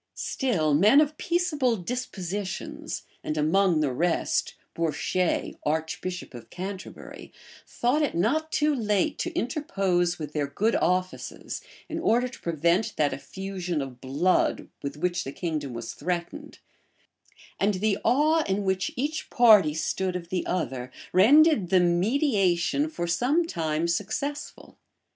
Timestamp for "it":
8.01-8.15